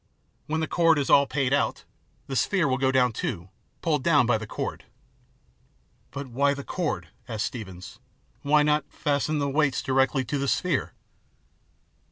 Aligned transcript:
When 0.47 0.61
the 0.61 0.67
cord 0.67 0.97
is 0.97 1.11
all 1.11 1.27
paid 1.27 1.53
out, 1.53 1.83
the 2.25 2.35
sphere 2.35 2.67
will 2.67 2.79
go 2.79 2.91
down 2.91 3.11
too, 3.13 3.49
pulled 3.83 4.03
down 4.03 4.25
by 4.25 4.39
the 4.39 4.47
cord." 4.47 4.85
"But 6.09 6.25
why 6.25 6.55
the 6.55 6.63
cord?" 6.63 7.09
asked 7.27 7.45
Steevens. 7.53 7.99
"Why 8.41 8.63
not 8.63 8.91
fasten 8.91 9.37
the 9.37 9.47
weights 9.47 9.83
directly 9.83 10.25
to 10.25 10.39
the 10.39 10.47
sphere 10.47 10.93